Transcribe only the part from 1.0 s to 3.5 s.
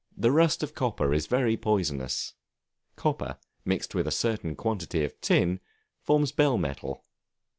is very poisonous. Copper,